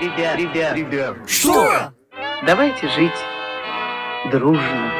Ребят, 0.00 0.36
ребят, 0.38 0.76
ребят. 0.76 1.16
Что? 1.26 1.92
Давайте 2.46 2.88
жить 2.88 3.18
дружно. 4.30 4.92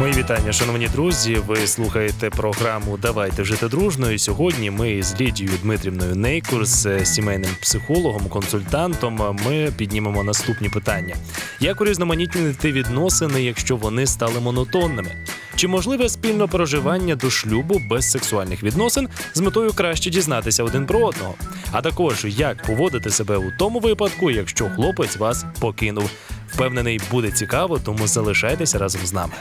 Мої 0.00 0.12
вітання, 0.12 0.52
шановні 0.52 0.88
друзі. 0.88 1.34
Ви 1.34 1.56
слухаєте 1.66 2.30
програму 2.30 2.96
Давайте 2.96 3.44
жити 3.44 3.68
дружно. 3.68 4.10
І 4.10 4.18
сьогодні 4.18 4.70
ми 4.70 5.02
з 5.02 5.20
Лідією 5.20 5.58
Дмитрівною 5.62 6.16
Нейкурс, 6.16 6.86
е, 6.86 7.04
сімейним 7.04 7.50
психологом, 7.60 8.28
консультантом. 8.28 9.38
Ми 9.46 9.72
піднімемо 9.76 10.24
наступні 10.24 10.68
питання: 10.68 11.16
як 11.60 11.80
урізноманітнити 11.80 12.72
відносини, 12.72 13.42
якщо 13.42 13.76
вони 13.76 14.06
стали 14.06 14.40
монотонними? 14.40 15.10
Чи 15.58 15.68
можливе 15.68 16.08
спільне 16.08 16.46
проживання 16.46 17.14
до 17.14 17.30
шлюбу 17.30 17.80
без 17.90 18.10
сексуальних 18.10 18.62
відносин 18.62 19.08
з 19.34 19.40
метою 19.40 19.72
краще 19.72 20.10
дізнатися 20.10 20.64
один 20.64 20.86
про 20.86 20.98
одного? 20.98 21.34
А 21.72 21.82
також 21.82 22.24
як 22.24 22.62
поводити 22.62 23.10
себе 23.10 23.36
у 23.36 23.52
тому 23.58 23.80
випадку, 23.80 24.30
якщо 24.30 24.70
хлопець 24.70 25.16
вас 25.16 25.44
покинув? 25.60 26.10
Впевнений, 26.48 27.00
буде 27.10 27.30
цікаво, 27.30 27.78
тому 27.84 28.06
залишайтеся 28.06 28.78
разом 28.78 29.00
з 29.04 29.12
нами. 29.12 29.32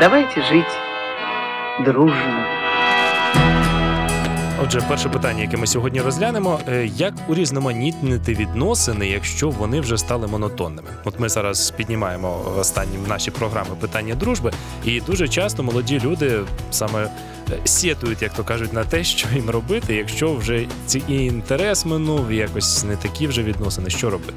Давайте 0.00 0.42
жить 0.42 0.76
дружно. 1.84 2.61
Отже, 4.64 4.80
перше 4.88 5.08
питання, 5.08 5.42
яке 5.42 5.56
ми 5.56 5.66
сьогодні 5.66 6.00
розглянемо: 6.00 6.60
е, 6.68 6.90
як 6.96 7.14
урізноманітнити 7.28 8.34
відносини, 8.34 9.08
якщо 9.08 9.50
вони 9.50 9.80
вже 9.80 9.98
стали 9.98 10.26
монотонними? 10.26 10.88
От 11.04 11.20
ми 11.20 11.28
зараз 11.28 11.70
піднімаємо 11.70 12.54
останні 12.58 12.98
наші 13.08 13.30
програми 13.30 13.70
питання 13.80 14.14
дружби, 14.14 14.52
і 14.84 15.00
дуже 15.00 15.28
часто 15.28 15.62
молоді 15.62 16.00
люди 16.04 16.40
саме 16.70 17.10
е, 17.50 17.58
сєтують, 17.64 18.22
як 18.22 18.32
то 18.32 18.44
кажуть, 18.44 18.72
на 18.72 18.84
те, 18.84 19.04
що 19.04 19.28
їм 19.34 19.50
робити, 19.50 19.94
якщо 19.94 20.34
вже 20.34 20.66
ці 20.86 21.02
інтерес 21.08 21.86
минув, 21.86 22.32
якось 22.32 22.84
не 22.84 22.96
такі 22.96 23.26
вже 23.26 23.42
відносини, 23.42 23.90
що 23.90 24.10
робити? 24.10 24.34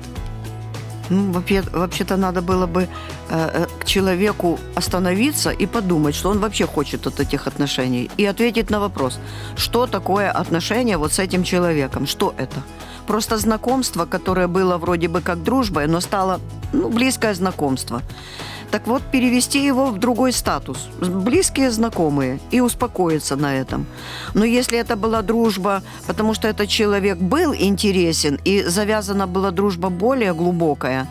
Ну, 1.09 1.31
вообще- 1.31 1.63
вообще-то 1.71 2.17
надо 2.17 2.41
было 2.41 2.65
бы 2.67 2.81
э, 2.81 2.87
э, 3.29 3.65
к 3.79 3.85
человеку 3.85 4.59
остановиться 4.75 5.49
и 5.49 5.65
подумать, 5.67 6.15
что 6.15 6.29
он 6.29 6.39
вообще 6.39 6.65
хочет 6.67 7.07
от 7.07 7.19
этих 7.19 7.47
отношений, 7.47 8.09
и 8.17 8.25
ответить 8.25 8.69
на 8.71 8.79
вопрос, 8.79 9.19
что 9.55 9.87
такое 9.87 10.31
отношения 10.31 10.97
вот 10.97 11.11
с 11.13 11.19
этим 11.19 11.43
человеком, 11.43 12.07
что 12.07 12.33
это? 12.37 12.61
Просто 13.07 13.37
знакомство, 13.37 14.05
которое 14.05 14.47
было 14.47 14.77
вроде 14.77 15.07
бы 15.07 15.21
как 15.21 15.43
дружбой, 15.43 15.87
но 15.87 16.01
стало 16.01 16.39
ну, 16.73 16.89
близкое 16.89 17.33
знакомство. 17.35 18.01
Так 18.71 18.87
вот, 18.87 19.03
перевести 19.11 19.65
его 19.65 19.87
в 19.87 19.99
другой 19.99 20.31
статус, 20.31 20.89
близкие 20.99 21.71
знакомые, 21.71 22.39
и 22.51 22.61
успокоиться 22.61 23.35
на 23.35 23.55
этом. 23.55 23.85
Но 24.33 24.45
если 24.45 24.77
это 24.77 24.95
была 24.95 25.21
дружба, 25.21 25.81
потому 26.07 26.33
что 26.33 26.47
этот 26.47 26.67
человек 26.67 27.17
был 27.17 27.53
интересен, 27.53 28.39
и 28.45 28.63
завязана 28.63 29.27
была 29.27 29.51
дружба 29.51 29.89
более 29.89 30.33
глубокая, 30.33 31.07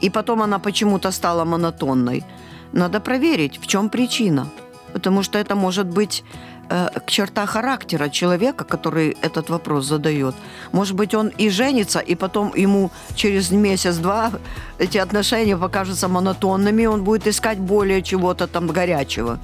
и 0.00 0.10
потом 0.10 0.42
она 0.42 0.58
почему-то 0.58 1.12
стала 1.12 1.44
монотонной, 1.44 2.24
надо 2.72 3.00
проверить, 3.00 3.60
в 3.60 3.66
чем 3.66 3.88
причина. 3.88 4.46
Потому 4.92 5.22
что 5.22 5.38
это 5.38 5.54
может 5.54 5.86
быть 5.86 6.24
черта 7.06 7.46
характера 7.46 8.08
человека, 8.08 8.64
который 8.64 9.16
этот 9.22 9.50
вопрос 9.50 9.86
задает. 9.86 10.34
Может 10.72 10.96
быть, 10.96 11.14
он 11.14 11.28
и 11.28 11.50
женится, 11.50 12.00
и 12.00 12.14
потом 12.14 12.52
ему 12.54 12.90
через 13.14 13.50
месяц-два 13.50 14.32
эти 14.78 14.98
отношения 14.98 15.56
покажутся 15.56 16.08
монотонными, 16.08 16.86
он 16.86 17.04
будет 17.04 17.26
искать 17.26 17.58
более 17.58 18.02
чего-то 18.02 18.46
там 18.46 18.66
горячего. 18.66 19.38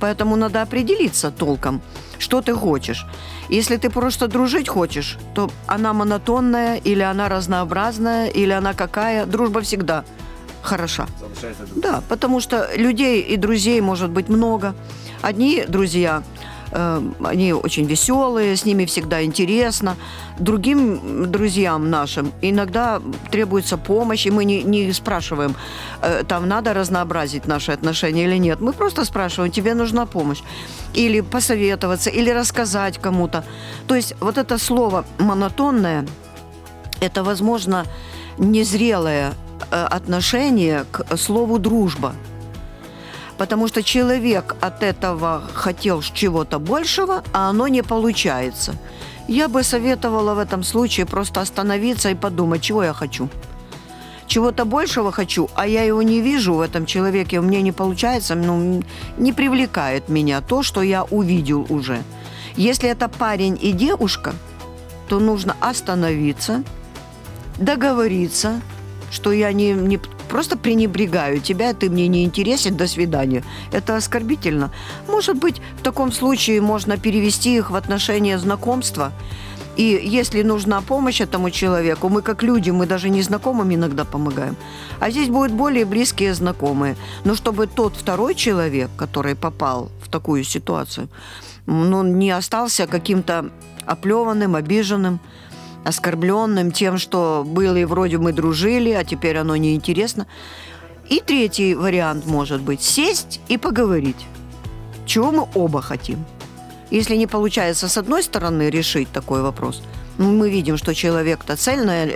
Поэтому 0.00 0.36
надо 0.36 0.62
определиться 0.62 1.30
толком, 1.30 1.80
что 2.18 2.40
ты 2.40 2.54
хочешь. 2.54 3.06
Если 3.48 3.76
ты 3.76 3.90
просто 3.90 4.28
дружить 4.28 4.68
хочешь, 4.68 5.18
то 5.34 5.50
она 5.66 5.92
монотонная, 5.92 6.76
или 6.76 7.02
она 7.02 7.28
разнообразная, 7.28 8.28
или 8.28 8.52
она 8.52 8.72
какая. 8.72 9.26
Дружба 9.26 9.60
всегда 9.60 10.04
хороша. 10.62 11.06
Да, 11.76 12.02
потому 12.08 12.40
что 12.40 12.68
людей 12.76 13.20
и 13.20 13.36
друзей 13.36 13.80
может 13.80 14.10
быть 14.10 14.28
много. 14.28 14.74
Одни 15.20 15.64
друзья, 15.68 16.22
э, 16.22 16.51
они 16.72 17.52
очень 17.52 17.84
веселые, 17.84 18.56
с 18.56 18.64
ними 18.64 18.84
всегда 18.84 19.22
интересно. 19.22 19.96
Другим 20.38 21.30
друзьям 21.30 21.90
нашим 21.90 22.32
иногда 22.42 23.00
требуется 23.30 23.76
помощь, 23.76 24.26
и 24.26 24.30
мы 24.30 24.44
не, 24.44 24.62
не 24.62 24.92
спрашиваем, 24.92 25.54
э, 26.02 26.24
там 26.26 26.48
надо 26.48 26.74
разнообразить 26.74 27.46
наши 27.46 27.72
отношения 27.72 28.24
или 28.24 28.38
нет. 28.38 28.60
Мы 28.60 28.72
просто 28.72 29.04
спрашиваем, 29.04 29.52
тебе 29.52 29.74
нужна 29.74 30.06
помощь. 30.06 30.42
Или 30.94 31.20
посоветоваться, 31.20 32.10
или 32.10 32.30
рассказать 32.30 32.98
кому-то. 32.98 33.44
То 33.86 33.94
есть 33.94 34.14
вот 34.20 34.38
это 34.38 34.58
слово 34.58 35.04
монотонное, 35.18 36.06
это, 37.00 37.22
возможно, 37.22 37.84
незрелое 38.38 39.32
э, 39.70 39.84
отношение 39.84 40.84
к 40.90 41.16
слову 41.16 41.58
дружба. 41.58 42.14
Потому 43.42 43.66
что 43.66 43.82
человек 43.82 44.54
от 44.60 44.84
этого 44.84 45.42
хотел 45.52 46.00
чего-то 46.00 46.60
большего, 46.60 47.24
а 47.32 47.50
оно 47.50 47.66
не 47.66 47.82
получается. 47.82 48.76
Я 49.26 49.48
бы 49.48 49.64
советовала 49.64 50.34
в 50.34 50.38
этом 50.38 50.62
случае 50.62 51.06
просто 51.06 51.40
остановиться 51.40 52.08
и 52.10 52.14
подумать, 52.14 52.62
чего 52.62 52.84
я 52.84 52.92
хочу. 52.92 53.28
Чего-то 54.28 54.64
большего 54.64 55.10
хочу, 55.10 55.50
а 55.56 55.66
я 55.66 55.82
его 55.82 56.02
не 56.02 56.20
вижу 56.20 56.54
в 56.54 56.60
этом 56.60 56.86
человеке, 56.86 57.40
у 57.40 57.42
меня 57.42 57.62
не 57.62 57.72
получается, 57.72 58.36
ну, 58.36 58.84
не 59.18 59.32
привлекает 59.32 60.08
меня 60.08 60.40
то, 60.40 60.62
что 60.62 60.80
я 60.80 61.02
увидел 61.02 61.66
уже. 61.68 62.04
Если 62.54 62.88
это 62.88 63.08
парень 63.08 63.58
и 63.60 63.72
девушка, 63.72 64.34
то 65.08 65.18
нужно 65.18 65.56
остановиться, 65.58 66.62
договориться, 67.58 68.60
что 69.10 69.32
я 69.32 69.52
не, 69.52 69.72
не 69.72 69.98
просто 70.32 70.56
пренебрегаю 70.56 71.40
тебя, 71.40 71.74
ты 71.74 71.90
мне 71.90 72.08
не 72.08 72.24
интересен, 72.24 72.74
до 72.76 72.86
свидания. 72.86 73.44
Это 73.70 73.96
оскорбительно. 73.96 74.70
Может 75.08 75.36
быть, 75.36 75.60
в 75.78 75.82
таком 75.82 76.10
случае 76.10 76.62
можно 76.62 76.96
перевести 76.96 77.54
их 77.54 77.70
в 77.70 77.76
отношения 77.76 78.38
знакомства. 78.38 79.12
И 79.76 79.82
если 79.82 80.42
нужна 80.42 80.80
помощь 80.80 81.20
этому 81.20 81.50
человеку, 81.50 82.08
мы 82.08 82.22
как 82.22 82.42
люди, 82.42 82.70
мы 82.70 82.86
даже 82.86 83.10
незнакомым 83.10 83.74
иногда 83.74 84.04
помогаем. 84.04 84.56
А 85.00 85.10
здесь 85.10 85.28
будут 85.28 85.52
более 85.52 85.84
близкие 85.84 86.32
знакомые. 86.32 86.96
Но 87.24 87.34
чтобы 87.34 87.66
тот 87.66 87.94
второй 87.96 88.34
человек, 88.34 88.90
который 88.96 89.34
попал 89.34 89.90
в 90.02 90.08
такую 90.08 90.44
ситуацию, 90.44 91.08
ну, 91.66 92.02
не 92.02 92.30
остался 92.30 92.86
каким-то 92.86 93.50
оплеванным, 93.86 94.54
обиженным, 94.54 95.20
оскорбленным 95.84 96.70
тем, 96.72 96.98
что 96.98 97.44
были 97.46 97.84
вроде 97.84 98.18
мы 98.18 98.32
дружили, 98.32 98.90
а 98.90 99.04
теперь 99.04 99.38
оно 99.38 99.56
неинтересно. 99.56 100.26
И 101.08 101.20
третий 101.20 101.74
вариант 101.74 102.26
может 102.26 102.60
быть 102.60 102.82
сесть 102.82 103.40
и 103.48 103.58
поговорить, 103.58 104.26
чего 105.06 105.32
мы 105.32 105.48
оба 105.54 105.82
хотим. 105.82 106.24
Если 106.90 107.16
не 107.16 107.26
получается 107.26 107.88
с 107.88 107.96
одной 107.96 108.22
стороны 108.22 108.70
решить 108.70 109.08
такой 109.12 109.42
вопрос, 109.42 109.82
ну, 110.18 110.30
мы 110.30 110.50
видим, 110.50 110.76
что 110.76 110.94
человек-то 110.94 111.56
цельная, 111.56 112.10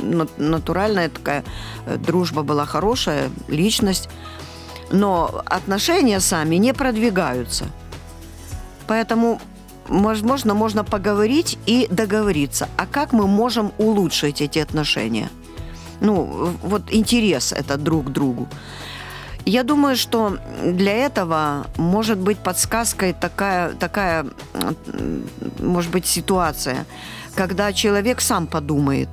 на- 0.00 0.26
натуральная 0.38 1.08
такая 1.10 1.44
э, 1.86 1.96
дружба 1.98 2.42
была 2.42 2.64
хорошая, 2.64 3.30
личность, 3.48 4.08
но 4.90 5.42
отношения 5.44 6.20
сами 6.20 6.56
не 6.56 6.72
продвигаются. 6.72 7.66
Поэтому 8.86 9.40
возможно, 9.88 10.54
можно 10.54 10.84
поговорить 10.84 11.58
и 11.66 11.86
договориться. 11.90 12.68
А 12.76 12.86
как 12.86 13.12
мы 13.12 13.26
можем 13.26 13.72
улучшить 13.78 14.40
эти 14.40 14.58
отношения? 14.58 15.28
Ну, 16.00 16.52
вот 16.62 16.82
интерес 16.90 17.52
это 17.52 17.76
друг 17.76 18.06
к 18.06 18.10
другу. 18.10 18.48
Я 19.44 19.64
думаю, 19.64 19.96
что 19.96 20.38
для 20.64 20.92
этого 20.92 21.66
может 21.76 22.18
быть 22.18 22.38
подсказкой 22.38 23.12
такая, 23.12 23.72
такая 23.72 24.26
может 25.58 25.90
быть, 25.90 26.06
ситуация, 26.06 26.86
когда 27.34 27.72
человек 27.72 28.20
сам 28.20 28.46
подумает, 28.46 29.08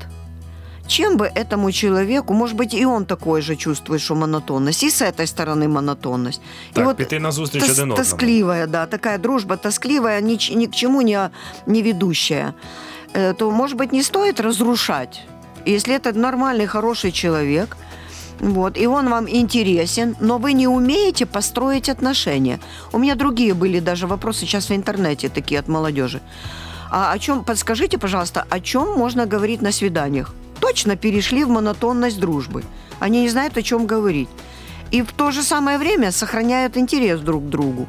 чем 0.89 1.17
бы 1.17 1.25
этому 1.35 1.71
человеку, 1.71 2.33
может 2.33 2.55
быть, 2.57 2.73
и 2.73 2.85
он 2.85 3.05
такой 3.05 3.41
же 3.41 3.55
чувствует, 3.55 4.01
что 4.01 4.15
монотонность, 4.15 4.83
и 4.83 4.89
с 4.89 5.01
этой 5.01 5.25
стороны 5.25 5.67
монотонность. 5.67 6.41
и 6.71 6.73
Так, 6.75 6.85
вот 6.85 6.97
піти 6.97 7.19
на 7.19 7.31
зустріч 7.31 7.63
тос- 7.63 7.71
один 7.71 7.83
одному. 7.83 7.95
тоскливая, 7.97 8.67
да, 8.67 8.85
такая 8.85 9.17
дружба 9.17 9.55
тоскливая, 9.57 10.21
ни, 10.21 10.37
ни 10.55 10.65
к 10.67 10.71
чему 10.75 11.01
не, 11.01 11.29
не 11.67 11.81
ведущая, 11.81 12.53
э, 13.13 13.33
то, 13.33 13.51
может 13.51 13.77
быть, 13.77 13.93
не 13.93 14.03
стоит 14.03 14.39
разрушать. 14.39 15.21
Если 15.67 15.93
это 15.95 16.13
нормальный, 16.19 16.65
хороший 16.67 17.11
человек, 17.11 17.77
вот, 18.39 18.77
и 18.77 18.87
он 18.87 19.09
вам 19.09 19.25
интересен, 19.27 20.15
но 20.21 20.37
вы 20.37 20.53
не 20.53 20.67
умеете 20.67 21.25
построить 21.25 21.89
отношения. 21.89 22.59
У 22.93 22.97
меня 22.97 23.15
другие 23.15 23.53
были 23.53 23.79
даже 23.81 24.07
вопросы 24.07 24.39
сейчас 24.41 24.69
в 24.69 24.73
интернете 24.73 25.29
такие 25.29 25.59
от 25.59 25.67
молодежи. 25.67 26.19
А 26.91 27.11
о 27.15 27.19
чем, 27.19 27.43
подскажите, 27.43 27.97
пожалуйста, 27.97 28.45
о 28.49 28.59
чем 28.59 28.97
можно 28.97 29.25
говорить 29.25 29.61
на 29.61 29.71
свиданиях? 29.71 30.33
Точно 30.59 30.95
перешли 30.95 31.43
в 31.43 31.49
монотонность 31.49 32.19
дружбы. 32.19 32.63
Они 32.99 33.21
не 33.21 33.29
знают, 33.29 33.57
о 33.57 33.61
чем 33.61 33.85
говорить. 33.85 34.29
И 34.91 35.01
в 35.01 35.11
то 35.11 35.31
же 35.31 35.43
самое 35.43 35.77
время 35.77 36.11
сохраняют 36.11 36.77
интерес 36.77 37.19
друг 37.19 37.45
к 37.45 37.49
другу. 37.49 37.87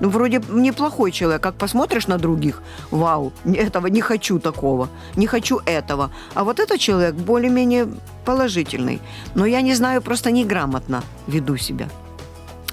Ну, 0.00 0.08
вроде 0.08 0.42
неплохой 0.50 1.12
человек. 1.12 1.42
Как 1.42 1.54
посмотришь 1.54 2.08
на 2.08 2.18
других, 2.18 2.62
вау, 2.90 3.32
этого 3.44 3.86
не 3.86 4.00
хочу 4.00 4.38
такого, 4.40 4.88
не 5.16 5.26
хочу 5.26 5.60
этого. 5.64 6.10
А 6.34 6.42
вот 6.42 6.58
этот 6.60 6.80
человек 6.80 7.14
более-менее 7.14 7.88
положительный. 8.24 9.00
Но 9.34 9.46
я 9.46 9.62
не 9.62 9.74
знаю, 9.74 10.02
просто 10.02 10.32
неграмотно 10.32 11.02
веду 11.28 11.56
себя. 11.56 11.88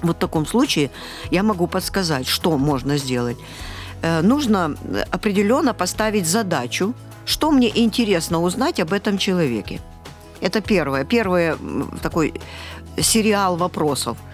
Вот 0.02 0.16
в 0.16 0.18
таком 0.18 0.46
случае 0.46 0.90
я 1.30 1.42
могу 1.42 1.66
подсказать, 1.66 2.26
что 2.26 2.58
можно 2.58 2.98
сделать. 2.98 3.36
Э, 4.02 4.22
нужно 4.22 4.76
определенно 5.12 5.74
поставить 5.74 6.26
задачу, 6.26 6.94
что 7.30 7.52
мне 7.52 7.70
интересно 7.74 8.42
узнать 8.42 8.80
об 8.80 8.92
этом 8.92 9.16
человеке. 9.16 9.80
Это 10.40 10.60
первое. 10.60 11.04
Первый 11.04 11.54
такой 12.02 12.34
сериал 12.98 13.56
вопросов– 13.56 14.16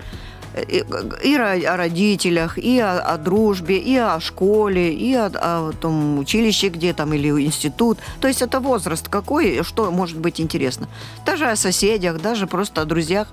и 0.57 1.35
о 1.35 1.77
родителях, 1.77 2.59
и 2.59 2.79
о, 2.79 2.99
о 2.99 3.19
дружбе, 3.19 3.77
и 3.77 3.97
о 3.97 4.21
школе, 4.21 4.93
и 4.93 5.15
о, 5.15 5.27
о 5.27 5.73
том 5.73 6.19
училище 6.19 6.69
где 6.69 6.93
там 6.93 7.13
или 7.13 7.29
институт. 7.29 7.99
То 8.21 8.29
есть 8.29 8.43
это 8.43 8.61
возраст 8.61 9.09
какой, 9.09 9.63
что 9.63 9.91
может 9.91 10.19
быть 10.19 10.41
интересно. 10.41 10.89
Даже 11.27 11.47
о 11.47 11.57
соседях, 11.57 12.21
даже 12.21 12.47
просто 12.47 12.83
о 12.83 12.85
друзьях, 12.85 13.29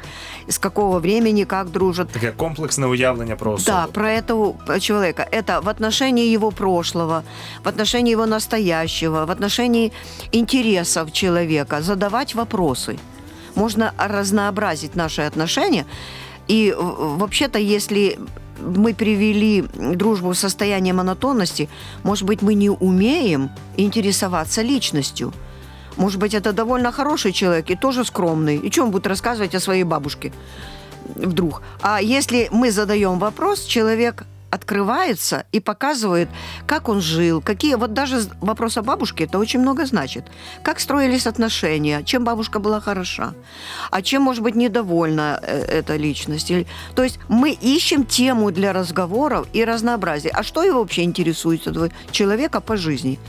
с 0.48 0.60
какого 0.60 1.00
времени, 1.00 1.46
как 1.46 1.72
дружат. 1.72 2.10
Таке 2.10 2.32
комплексне 2.32 2.86
уявлення 2.86 3.36
про 3.36 3.54
особу. 3.54 3.78
Да, 3.78 3.88
про 3.88 4.12
этого 4.12 4.80
человека. 4.80 5.28
Это 5.32 5.62
в 5.62 5.70
отношении 5.70 6.28
его 6.28 6.52
прошлого, 6.52 7.24
в 7.64 7.68
отношении 7.68 8.12
его 8.12 8.26
настоящего, 8.26 9.26
в 9.26 9.32
отношении 9.32 9.92
интересов 10.32 11.12
человека, 11.12 11.82
задавать 11.82 12.36
вопросы. 12.36 12.98
Можно 13.56 13.94
разнообразить 13.98 14.96
наши 14.96 15.22
отношения 15.22 15.86
и 16.48 16.76
вообще-то, 16.78 17.60
если 17.60 18.20
мы 18.60 18.94
привели 18.94 19.62
дружбу 19.62 20.30
в 20.30 20.38
состояние 20.38 20.94
монотонности, 20.94 21.70
может 22.04 22.24
быть, 22.24 22.42
мы 22.42 22.54
не 22.54 22.70
умеем 22.70 23.50
интересоваться 23.78 24.62
личностью. 24.62 25.34
Может 25.98 26.20
быть, 26.20 26.34
это 26.34 26.54
довольно 26.54 26.92
хороший 26.92 27.32
человек 27.32 27.70
и 27.70 27.76
тоже 27.76 28.04
скромный. 28.04 28.58
И 28.58 28.72
что 28.72 28.84
он 28.84 28.92
будет 28.92 29.08
рассказывать 29.08 29.56
о 29.56 29.60
своей 29.60 29.84
бабушке 29.84 30.34
вдруг? 31.16 31.62
А 31.82 32.02
если 32.02 32.50
мы 32.52 32.72
задаем 32.72 33.20
вопрос, 33.20 33.64
человек 33.66 34.26
открывается 34.54 35.46
и 35.52 35.60
показывает, 35.60 36.30
как 36.68 36.88
он 36.88 37.02
жил, 37.02 37.42
какие... 37.42 37.76
Вот 37.76 37.94
даже 37.94 38.22
вопрос 38.40 38.78
о 38.78 38.84
бабушке, 38.84 39.24
это 39.24 39.40
очень 39.40 39.60
много 39.60 39.86
значит. 39.86 40.26
Как 40.62 40.80
строились 40.80 41.26
отношения, 41.26 42.04
чем 42.04 42.24
бабушка 42.24 42.60
была 42.60 42.80
хороша, 42.80 43.34
а 43.90 44.02
чем, 44.04 44.22
может 44.22 44.44
быть, 44.44 44.56
недовольна 44.56 45.40
э, 45.42 45.80
эта 45.80 45.96
личность. 45.96 46.54
То 46.96 47.04
есть 47.04 47.20
мы 47.30 47.52
ищем 47.52 48.06
тему 48.06 48.52
для 48.52 48.74
разговоров 48.74 49.48
и 49.54 49.66
разнообразия. 49.66 50.30
А 50.30 50.44
что 50.44 50.64
его 50.64 50.80
вообще 50.82 51.02
интересует 51.02 51.66
этого 51.66 51.90
человека 52.12 52.62
по 52.62 52.78
жизни? 52.78 53.20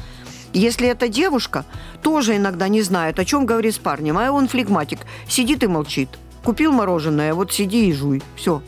Если 0.53 0.87
это 0.89 1.09
девушка, 1.09 1.65
тоже 2.03 2.37
иногда 2.37 2.69
не 2.69 2.83
знает, 2.83 3.19
о 3.19 3.25
чем 3.25 3.47
говорит 3.47 3.75
с 3.75 3.79
парнем, 3.79 4.19
а 4.19 4.31
он 4.31 4.47
флегматик, 4.47 5.01
сидит 5.27 5.65
и 5.65 5.69
молчит. 5.69 6.11
Купил 6.45 6.71
мороженое, 6.71 7.33
вот 7.33 7.51
сиди 7.51 7.89
и 7.89 7.93
жуй. 7.95 8.23
Все, 8.37 8.63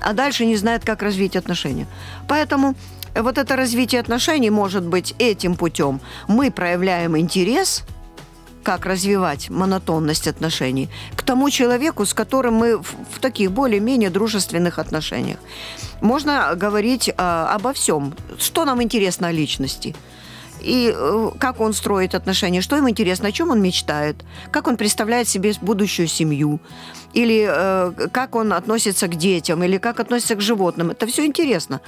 а 0.00 0.12
дальше 0.12 0.46
не 0.46 0.56
знает, 0.56 0.84
как 0.84 1.02
развить 1.02 1.36
отношения. 1.36 1.86
Поэтому 2.28 2.74
вот 3.14 3.38
это 3.38 3.56
развитие 3.56 4.00
отношений 4.00 4.50
может 4.50 4.84
быть 4.84 5.14
этим 5.18 5.56
путем. 5.56 6.00
Мы 6.28 6.50
проявляем 6.50 7.16
интерес, 7.18 7.84
как 8.62 8.86
развивать 8.86 9.50
монотонность 9.50 10.28
отношений, 10.28 10.88
к 11.16 11.22
тому 11.22 11.50
человеку, 11.50 12.04
с 12.04 12.14
которым 12.14 12.54
мы 12.54 12.78
в, 12.78 12.94
в 13.10 13.18
таких 13.20 13.50
более-менее 13.52 14.10
дружественных 14.10 14.78
отношениях. 14.78 15.38
Можно 16.00 16.54
говорить 16.54 17.08
э, 17.08 17.12
обо 17.16 17.72
всем, 17.72 18.14
что 18.38 18.64
нам 18.64 18.82
интересно 18.82 19.28
о 19.28 19.32
личности– 19.32 19.94
и 20.62 20.92
э, 20.94 21.30
как 21.38 21.60
он 21.60 21.72
строит 21.72 22.14
отношения, 22.14 22.60
что 22.60 22.76
ему 22.76 22.88
интересно, 22.90 23.28
о 23.28 23.32
чем 23.32 23.50
он 23.50 23.62
мечтает, 23.62 24.16
как 24.50 24.68
он 24.68 24.76
представляет 24.76 25.28
себе 25.28 25.52
будущую 25.60 26.08
семью, 26.08 26.60
или 27.12 27.46
э, 27.48 28.08
как 28.12 28.34
он 28.34 28.52
относится 28.52 29.08
к 29.08 29.16
детям, 29.16 29.62
или 29.64 29.78
как 29.78 30.00
относится 30.00 30.34
к 30.34 30.40
животным. 30.40 30.90
Это 30.90 31.06
все 31.06 31.24
интересно. 31.24 31.80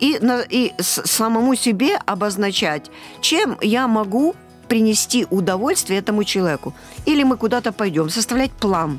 И, 0.00 0.18
на, 0.20 0.40
и 0.40 0.72
самому 0.78 1.54
себе 1.54 1.96
обозначать, 2.06 2.90
чем 3.20 3.58
я 3.60 3.88
могу 3.88 4.34
принести 4.68 5.26
удовольствие 5.30 5.98
этому 5.98 6.24
человеку. 6.24 6.74
Или 7.04 7.24
мы 7.24 7.36
куда-то 7.36 7.72
пойдем, 7.72 8.08
составлять 8.08 8.52
план 8.52 8.98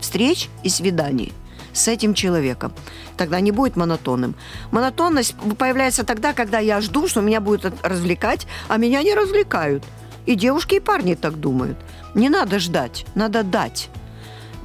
встреч 0.00 0.48
и 0.64 0.68
свиданий 0.68 1.32
с 1.72 1.88
этим 1.88 2.14
человеком. 2.14 2.72
Тогда 3.16 3.40
не 3.40 3.52
будет 3.52 3.76
монотонным. 3.76 4.34
Монотонность 4.70 5.34
появляется 5.58 6.04
тогда, 6.04 6.32
когда 6.32 6.58
я 6.58 6.80
жду, 6.80 7.08
что 7.08 7.20
меня 7.20 7.40
будут 7.40 7.74
развлекать, 7.82 8.46
а 8.68 8.76
меня 8.76 9.02
не 9.02 9.14
развлекают. 9.14 9.84
И 10.26 10.34
девушки, 10.34 10.76
и 10.76 10.80
парни 10.80 11.14
так 11.14 11.40
думают. 11.40 11.78
Не 12.14 12.28
надо 12.28 12.58
ждать, 12.58 13.06
надо 13.14 13.42
дать. 13.42 13.90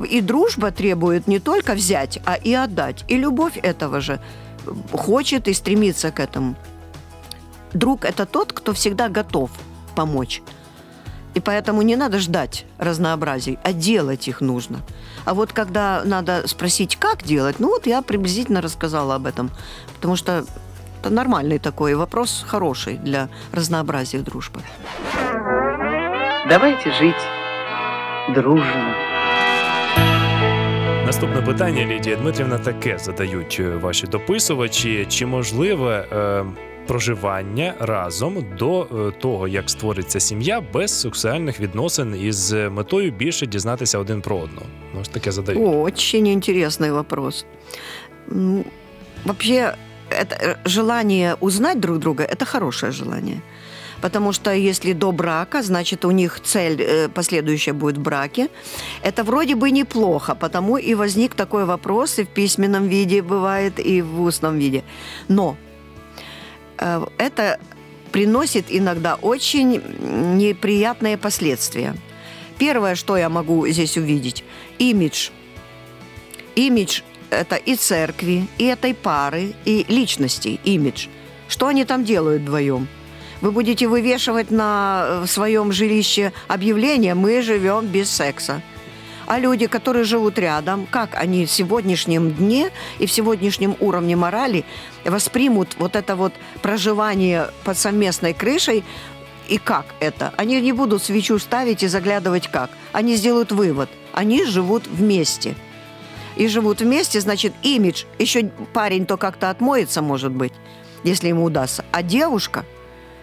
И 0.10 0.22
дружба 0.22 0.72
требует 0.72 1.28
не 1.28 1.40
только 1.40 1.74
взять, 1.74 2.20
а 2.26 2.36
и 2.36 2.54
отдать. 2.54 3.04
И 3.08 3.18
любовь 3.18 3.58
этого 3.58 4.00
же 4.02 4.20
хочет 4.92 5.48
и 5.48 5.54
стремится 5.54 6.12
к 6.12 6.20
этому. 6.20 6.56
Друг– 7.74 8.06
это 8.06 8.26
тот, 8.26 8.54
кто 8.54 8.74
всегда 8.74 9.10
готов 9.10 9.52
помочь. 9.96 10.42
И 11.37 11.41
поэтому 11.41 11.83
не 11.83 11.97
надо 11.97 12.19
ждать 12.19 12.67
разнообразий, 12.79 13.59
а 13.63 13.73
делать 13.73 14.29
их 14.29 14.41
нужно. 14.41 14.81
А 15.25 15.33
вот 15.33 15.53
когда 15.53 16.03
надо 16.05 16.47
спросить, 16.47 16.97
как 16.97 17.23
делать, 17.23 17.57
ну 17.59 17.69
вот 17.69 17.87
я 17.87 18.03
приблизительно 18.03 18.61
рассказала 18.61 19.15
об 19.15 19.27
этом. 19.27 19.51
Потому 19.95 20.17
что 20.17 20.45
это 21.03 21.11
нормальный 21.11 21.59
такой 21.59 21.95
вопрос, 21.95 22.45
хороший 22.47 22.97
для 22.97 23.29
разнообразия 23.53 24.19
дружбы. 24.19 24.61
Давайте 26.49 26.93
жить 26.93 27.23
дружно. 28.35 28.95
Наступне 31.07 31.43
питання, 31.43 31.87
Лідія 31.87 32.17
Дмитрівна, 32.17 32.59
таке 32.59 32.99
задають 32.99 33.61
ваші 33.81 34.07
дописувачі. 34.07 35.07
Чи 35.09 35.27
можливе 35.27 36.07
е, 36.13 36.45
проживання 36.87 37.75
разом 37.81 38.45
до 38.59 38.83
е, 38.83 39.13
того, 39.21 39.49
як 39.49 39.71
створиться 39.71 40.21
сім'я 40.21 40.63
без 40.73 41.01
сексуальних 41.01 41.61
відносин 41.61 42.21
із 42.21 42.53
метою 42.53 43.11
більше 43.11 43.47
дізнатися 43.47 43.99
один 43.99 44.21
про 44.21 44.37
одного. 44.37 44.67
Ну, 44.95 45.01
ось 45.01 45.09
таке 45.09 45.33
задають. 45.33 45.63
Очень 45.63 46.27
интересный 46.27 46.93
вопрос. 46.93 47.47
Вообще, 49.25 49.75
это 50.11 50.37
э, 50.41 50.57
желание 50.65 51.37
узнать 51.41 51.81
друг 51.81 51.99
друга – 51.99 52.25
это 52.25 52.45
хорошее 52.45 52.93
желание. 52.93 53.41
Потому 54.01 54.33
что 54.33 54.51
если 54.51 54.95
до 54.95 55.13
брака, 55.13 55.63
значит, 55.63 56.05
у 56.05 56.11
них 56.11 56.41
цель 56.41 56.77
э, 56.81 57.09
последующая 57.09 57.73
будет 57.73 57.99
в 57.99 58.01
браке. 58.01 58.49
Это 59.03 59.25
вроде 59.25 59.55
бы 59.55 59.71
неплохо, 59.71 60.35
потому 60.35 60.77
и 60.77 60.95
возник 60.95 61.35
такой 61.35 61.65
вопрос 61.65 62.19
и 62.19 62.25
в 62.25 62.29
письменном 62.29 62.89
виде 62.89 63.23
бывает, 63.23 63.81
и 63.81 64.03
в 64.03 64.23
устном 64.23 64.59
виде. 64.59 64.83
Но 65.29 65.55
Э, 65.55 65.66
это 66.78 67.60
приносит 68.12 68.66
иногда 68.70 69.16
очень 69.16 69.82
неприятные 70.38 71.18
последствия. 71.18 71.96
Первое, 72.58 72.96
что 72.96 73.18
я 73.18 73.30
могу 73.30 73.68
здесь 73.68 73.98
увидеть– 73.98 74.44
имидж. 74.80 75.30
Имидж– 76.56 77.02
это 77.30 77.56
и 77.56 77.76
церкви, 77.76 78.48
и 78.58 78.66
этой 78.66 78.94
пары, 78.94 79.54
и 79.66 79.86
личностей 79.88 80.60
имидж. 80.64 81.08
Что 81.48 81.68
они 81.68 81.86
там 81.86 82.04
делают 82.04 82.42
вдвоем? 82.42 82.88
Вы 83.42 83.52
будете 83.52 83.88
вывешивать 83.88 84.50
на 84.50 85.06
э, 85.08 85.26
своем 85.28 85.72
жилище 85.72 86.34
объявление 86.48 87.14
«Мы 87.14 87.44
живем 87.44 87.86
без 87.86 88.10
секса» 88.10 88.64
а 89.28 89.40
люди, 89.40 89.68
которые 89.68 90.06
живут 90.06 90.40
рядом, 90.40 90.88
как 90.90 91.14
они 91.14 91.46
в 91.46 91.52
сегодняшнем 91.52 92.32
дне 92.32 92.72
и 92.98 93.06
в 93.06 93.12
сегодняшнем 93.12 93.76
уровне 93.80 94.16
морали 94.16 94.64
воспримут 95.06 95.76
вот 95.78 95.96
это 95.96 96.16
вот 96.16 96.34
проживание 96.62 97.50
под 97.64 97.78
совместной 97.78 98.34
крышей 98.34 98.84
и 99.50 99.58
как 99.58 99.86
это? 100.00 100.34
Они 100.38 100.60
не 100.62 100.72
будут 100.72 101.04
свечу 101.04 101.40
ставить 101.40 101.84
и 101.84 101.88
заглядывать 101.88 102.48
как. 102.48 102.70
Они 102.92 103.16
сделают 103.16 103.52
вывод. 103.52 103.90
Они 104.14 104.46
живут 104.46 104.88
вместе. 104.88 105.56
И 106.36 106.48
живут 106.48 106.82
вместе, 106.82 107.20
значит, 107.20 107.54
имидж. 107.64 108.04
Еще 108.20 108.50
парень 108.74 109.06
то 109.06 109.18
как-то 109.18 109.50
отмоется, 109.50 110.02
может 110.02 110.32
быть, 110.32 110.54
если 111.04 111.30
ему 111.30 111.46
удастся. 111.46 111.86
А 111.92 112.04
девушка, 112.04 112.66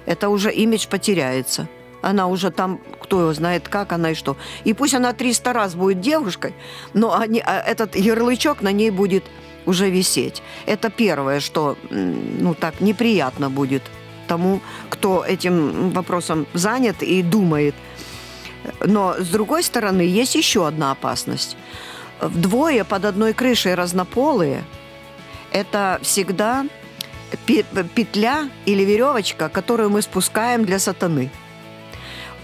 это 0.06 0.28
уже 0.28 0.52
имидж 0.52 0.86
потеряется 0.88 1.68
она 2.04 2.26
уже 2.26 2.50
там, 2.50 2.80
кто 3.00 3.20
его 3.20 3.32
знает, 3.32 3.68
как 3.68 3.92
она 3.92 4.10
и 4.10 4.14
что. 4.14 4.36
И 4.64 4.74
пусть 4.74 4.94
она 4.94 5.12
300 5.12 5.52
раз 5.52 5.74
будет 5.74 6.00
девушкой, 6.00 6.54
но 6.92 7.18
они, 7.18 7.40
а 7.44 7.60
этот 7.60 7.96
ярлычок 7.96 8.62
на 8.62 8.72
ней 8.72 8.90
будет 8.90 9.24
уже 9.66 9.90
висеть. 9.90 10.42
Это 10.66 10.90
первое, 10.90 11.40
что, 11.40 11.76
ну 11.90 12.54
так, 12.54 12.80
неприятно 12.80 13.50
будет 13.50 13.82
тому, 14.26 14.60
кто 14.90 15.24
этим 15.24 15.90
вопросом 15.90 16.46
занят 16.54 17.02
и 17.02 17.22
думает. 17.22 17.74
Но, 18.84 19.14
с 19.18 19.28
другой 19.28 19.62
стороны, 19.62 20.02
есть 20.02 20.34
еще 20.34 20.66
одна 20.66 20.90
опасность. 20.92 21.56
Вдвое 22.20 22.84
под 22.84 23.04
одной 23.04 23.32
крышей 23.32 23.74
разнополые– 23.74 24.64
это 25.52 25.98
всегда 26.02 26.64
пе- 27.46 27.64
петля 27.94 28.48
или 28.66 28.82
веревочка, 28.84 29.48
которую 29.48 29.90
мы 29.90 30.02
спускаем 30.02 30.64
для 30.64 30.78
сатаны. 30.78 31.30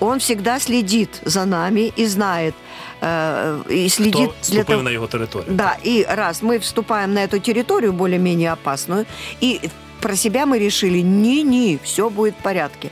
Он 0.01 0.19
всегда 0.19 0.59
следит 0.61 1.21
за 1.25 1.45
нами 1.45 1.93
и 1.97 2.07
знает, 2.07 2.55
э, 3.01 3.63
и 3.69 3.89
следит 3.89 4.31
Хто 4.43 4.53
для 4.53 4.65
того, 4.65 4.83
на 4.83 4.91
його 4.91 5.07
територію? 5.07 5.55
да, 5.57 5.77
и 5.87 6.07
раз 6.09 6.43
мы 6.43 6.59
вступаем 6.59 7.15
на 7.15 7.25
эту 7.25 7.39
территорию 7.39 7.93
более-менее 7.93 8.53
опасную, 8.53 9.07
и 9.43 9.61
про 10.01 10.17
себя 10.17 10.47
мы 10.47 10.59
решили, 10.59 11.03
не-не, 11.03 11.79
все 11.83 12.09
будет 12.09 12.35
в 12.35 12.43
порядке. 12.43 12.91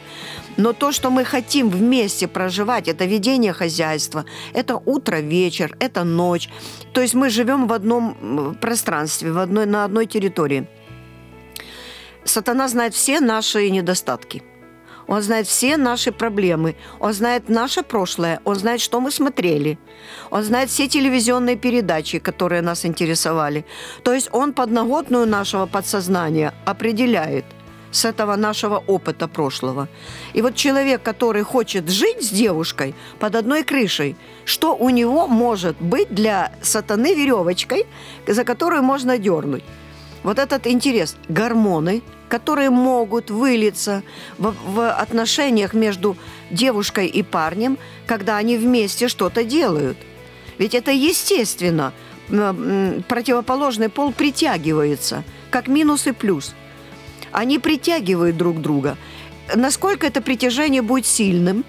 Но 0.58 0.72
то, 0.72 0.92
что 0.92 1.10
мы 1.10 1.24
хотим 1.24 1.70
вместе 1.70 2.26
проживать, 2.26 2.88
это 2.88 3.06
ведение 3.06 3.52
хозяйства, 3.52 4.24
это 4.54 4.82
утро, 4.86 5.20
вечер, 5.20 5.76
это 5.80 6.04
ночь. 6.04 6.48
То 6.92 7.00
есть 7.00 7.14
мы 7.14 7.30
живем 7.30 7.68
в 7.68 7.72
одном 7.72 8.56
пространстве, 8.60 9.30
в 9.32 9.38
одной, 9.38 9.66
на 9.66 9.84
одной 9.84 10.06
территории. 10.06 10.66
Сатана 12.24 12.68
знает 12.68 12.94
все 12.94 13.20
наши 13.20 13.70
недостатки. 13.70 14.42
Он 15.08 15.22
знает 15.22 15.46
все 15.46 15.76
наши 15.76 16.12
проблемы. 16.12 16.76
Он 17.00 17.12
знает 17.12 17.48
наше 17.48 17.82
прошлое. 17.82 18.40
Он 18.44 18.54
знает, 18.54 18.80
что 18.80 19.00
мы 19.00 19.10
смотрели. 19.10 19.78
Он 20.30 20.44
знает 20.44 20.68
все 20.68 20.86
телевизионные 20.86 21.56
передачи, 21.56 22.18
которые 22.18 22.62
нас 22.62 22.84
интересовали. 22.84 23.64
То 24.02 24.12
есть 24.12 24.28
он 24.32 24.52
подноготную 24.52 25.26
нашего 25.26 25.66
подсознания 25.66 26.52
определяет 26.66 27.44
с 27.90 28.04
этого 28.04 28.36
нашего 28.36 28.84
опыта 28.86 29.28
прошлого. 29.28 29.88
И 30.34 30.42
вот 30.42 30.54
человек, 30.54 31.02
который 31.02 31.42
хочет 31.42 31.88
жить 31.88 32.22
с 32.22 32.28
девушкой 32.28 32.94
под 33.18 33.34
одной 33.34 33.62
крышей, 33.62 34.14
что 34.44 34.76
у 34.76 34.90
него 34.90 35.26
может 35.26 35.76
быть 35.80 36.14
для 36.14 36.52
сатаны 36.60 37.14
веревочкой, 37.14 37.86
за 38.26 38.44
которую 38.44 38.82
можно 38.82 39.16
дернуть? 39.16 39.64
Вот 40.22 40.38
этот 40.38 40.66
интерес. 40.66 41.16
Гормоны, 41.28 42.02
которые 42.28 42.70
могут 42.70 43.30
вылиться 43.30 44.02
в, 44.36 44.54
в 44.66 44.90
отношениях 44.90 45.74
между 45.74 46.16
девушкой 46.50 47.06
и 47.06 47.22
парнем, 47.22 47.78
когда 48.06 48.36
они 48.36 48.56
вместе 48.56 49.08
что-то 49.08 49.44
делают. 49.44 49.96
Ведь 50.58 50.74
это 50.74 50.90
естественно. 50.90 51.92
Противоположный 52.28 53.88
пол 53.88 54.12
притягивается, 54.12 55.24
как 55.50 55.66
минус 55.66 56.06
и 56.06 56.12
плюс. 56.12 56.54
Они 57.32 57.58
притягивают 57.58 58.36
друг 58.36 58.60
друга. 58.60 58.98
Насколько 59.54 60.06
это 60.06 60.20
притяжение 60.20 60.82
будет 60.82 61.06
сильным, 61.06 61.64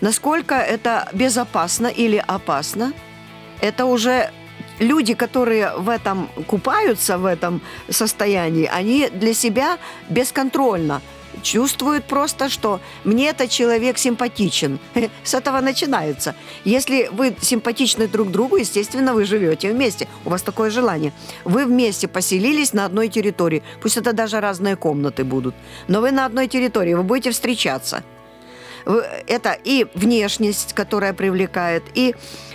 насколько 0.00 0.56
это 0.56 1.08
безопасно 1.12 1.86
или 1.86 2.22
опасно, 2.26 2.92
это 3.60 3.84
уже 3.84 4.32
люди, 4.78 5.14
которые 5.14 5.72
в 5.76 5.88
этом 5.88 6.28
купаются, 6.46 7.18
в 7.18 7.26
этом 7.26 7.60
состоянии, 7.88 8.66
они 8.66 9.08
для 9.08 9.34
себя 9.34 9.78
бесконтрольно 10.08 11.00
чувствуют 11.42 12.04
просто, 12.04 12.48
что 12.48 12.80
мне 13.04 13.28
этот 13.28 13.50
человек 13.50 13.98
симпатичен. 13.98 14.78
С 15.24 15.34
этого 15.34 15.60
начинается. 15.60 16.34
Если 16.64 17.08
вы 17.12 17.36
симпатичны 17.40 18.08
друг 18.08 18.30
другу, 18.30 18.56
естественно, 18.56 19.14
вы 19.14 19.24
живете 19.24 19.72
вместе. 19.72 20.08
У 20.24 20.30
вас 20.30 20.42
такое 20.42 20.70
желание. 20.70 21.12
Вы 21.44 21.64
вместе 21.64 22.08
поселились 22.08 22.72
на 22.72 22.84
одной 22.84 23.08
территории. 23.08 23.62
Пусть 23.80 23.96
это 23.96 24.12
даже 24.12 24.40
разные 24.40 24.76
комнаты 24.76 25.24
будут. 25.24 25.54
Но 25.88 26.00
вы 26.00 26.10
на 26.10 26.26
одной 26.26 26.48
территории, 26.48 26.94
вы 26.94 27.02
будете 27.02 27.30
встречаться. 27.30 28.02
Это 29.26 29.56
и 29.64 29.86
внешность, 29.94 30.72
которая 30.72 31.12
привлекает, 31.12 31.82
и 31.94 32.14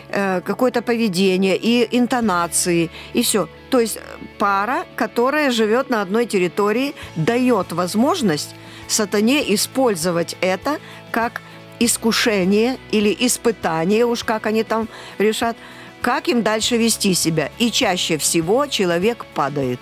э, 0.09 0.41
какое-то 0.41 0.81
поведение, 0.81 1.55
и 1.55 1.87
интонации, 1.97 2.89
и 3.13 3.21
все. 3.21 3.47
То 3.69 3.79
есть 3.79 3.99
пара, 4.39 4.85
которая 4.95 5.51
живет 5.51 5.89
на 5.89 6.01
одной 6.01 6.25
территории, 6.25 6.95
дает 7.15 7.71
возможность 7.71 8.55
сатане 8.87 9.53
использовать 9.53 10.35
это 10.41 10.79
как 11.11 11.41
искушение 11.79 12.77
или 12.91 13.15
испытание, 13.19 14.05
уж 14.05 14.23
как 14.23 14.47
они 14.47 14.63
там 14.63 14.87
решат, 15.19 15.55
как 16.01 16.27
им 16.27 16.41
дальше 16.41 16.77
вести 16.77 17.13
себя. 17.13 17.51
И 17.59 17.71
чаще 17.71 18.17
всего 18.17 18.65
человек 18.67 19.25
падает. 19.35 19.79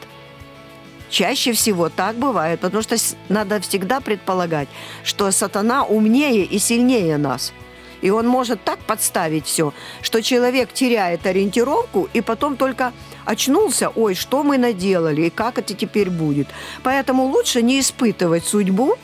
Чаще 1.11 1.51
всего 1.51 1.89
так 1.89 2.15
бывает, 2.15 2.61
потому 2.61 2.81
что 2.81 2.95
надо 3.27 3.59
всегда 3.59 3.99
предполагать, 3.99 4.69
что 5.03 5.29
сатана 5.31 5.83
умнее 5.83 6.45
и 6.45 6.57
сильнее 6.57 7.17
нас. 7.17 7.53
И 8.01 8.09
он 8.09 8.27
может 8.27 8.63
так 8.63 8.79
подставить 8.79 9.45
все, 9.45 9.73
что 10.01 10.21
человек 10.21 10.71
теряет 10.73 11.27
ориентировку 11.27 12.09
и 12.13 12.21
потом 12.21 12.55
только 12.55 12.93
очнулся, 13.25 13.89
ой, 13.89 14.15
что 14.15 14.41
мы 14.43 14.57
наделали 14.57 15.23
и 15.23 15.29
как 15.29 15.59
это 15.59 15.73
теперь 15.73 16.09
будет. 16.09 16.47
Поэтому 16.81 17.25
лучше 17.25 17.61
не 17.61 17.81
испытывать 17.81 18.45
судьбу 18.45 18.95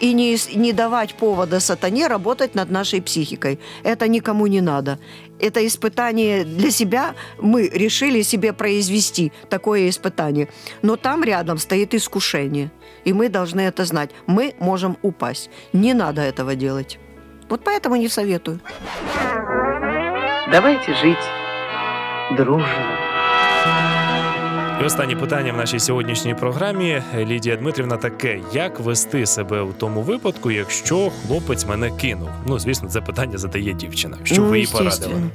и 0.00 0.12
не, 0.12 0.36
не 0.54 0.72
давать 0.72 1.14
повода 1.14 1.60
сатане 1.60 2.06
работать 2.06 2.54
над 2.54 2.70
нашей 2.70 3.00
психикой. 3.00 3.58
Это 3.82 4.06
никому 4.06 4.46
не 4.46 4.60
надо. 4.60 4.98
Это 5.40 5.66
испытание 5.66 6.44
для 6.44 6.70
себя 6.70 7.14
мы 7.40 7.68
решили 7.68 8.22
себе 8.22 8.52
произвести, 8.52 9.32
такое 9.50 9.88
испытание. 9.88 10.48
Но 10.82 10.96
там 10.96 11.24
рядом 11.24 11.58
стоит 11.58 11.94
искушение. 11.94 12.70
И 13.04 13.12
мы 13.12 13.28
должны 13.28 13.60
это 13.60 13.84
знать. 13.84 14.10
Мы 14.26 14.54
можем 14.60 14.96
упасть. 15.02 15.50
Не 15.72 15.92
надо 15.92 16.22
этого 16.22 16.54
делать. 16.54 16.98
Вот 17.48 17.62
поэтому 17.64 17.96
не 17.96 18.08
советую. 18.08 18.60
Давайте 20.50 20.94
жить 20.94 21.18
дружно. 22.36 23.03
І 24.81 24.85
останнє 24.85 25.15
питання 25.15 25.53
в 25.53 25.57
нашій 25.57 25.79
сьогоднішній 25.79 26.33
програмі 26.35 27.01
Лідія 27.17 27.55
Дмитрівна 27.55 27.97
таке: 27.97 28.39
як 28.53 28.79
вести 28.79 29.25
себе 29.25 29.61
у 29.61 29.73
тому 29.73 30.01
випадку, 30.01 30.51
якщо 30.51 31.09
хлопець 31.27 31.65
мене 31.65 31.91
кинув? 31.91 32.29
Ну, 32.47 32.59
звісно, 32.59 32.89
це 32.89 33.01
питання 33.01 33.37
задає 33.37 33.73
дівчина. 33.73 34.17
Що 34.23 34.41
Ну, 34.41 34.49
ви 34.49 34.59
їй 34.59 34.65
порадили? 34.65 34.89
естественно. 34.89 35.29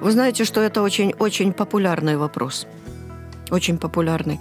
Вы 0.00 0.10
знаете, 0.10 0.44
что 0.44 0.60
это 0.60 0.82
очень-очень 0.82 1.52
популярный 1.52 2.16
вопрос. 2.16 2.66
Очень 3.51 3.77
популярный. 3.77 4.39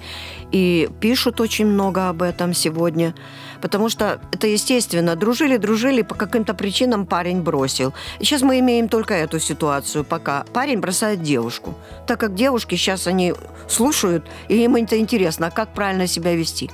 И 0.52 0.88
пишут 1.00 1.40
очень 1.40 1.66
много 1.66 2.08
об 2.08 2.22
этом 2.22 2.54
сегодня. 2.54 3.14
Потому 3.60 3.88
что 3.88 4.20
это 4.32 4.46
естественно. 4.46 5.16
Дружили-дружили, 5.16 6.02
по 6.02 6.14
каким-то 6.14 6.54
причинам 6.54 7.06
парень 7.06 7.42
бросил. 7.42 7.92
И 8.20 8.24
сейчас 8.24 8.42
мы 8.42 8.58
имеем 8.60 8.88
только 8.88 9.14
эту 9.14 9.40
ситуацию 9.40 10.04
пока. 10.04 10.44
Парень 10.52 10.80
бросает 10.80 11.22
девушку. 11.22 11.74
Так 12.06 12.20
как 12.20 12.34
девушки 12.34 12.76
сейчас 12.76 13.06
они 13.06 13.34
слушают, 13.68 14.24
и 14.48 14.64
им 14.64 14.76
это 14.76 14.98
интересно, 14.98 15.48
а 15.48 15.50
как 15.50 15.74
правильно 15.74 16.06
себя 16.06 16.34
вести. 16.34 16.70